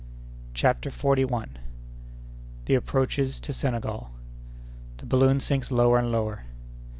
CHAPTER 0.55 0.89
FORTY 0.89 1.25
FIRST. 1.25 1.59
The 2.65 2.73
Approaches 2.73 3.39
to 3.41 3.53
Senegal.—The 3.53 5.05
Balloon 5.05 5.39
sinks 5.39 5.69
lower 5.69 5.99
and 5.99 6.11
lower. 6.11 6.41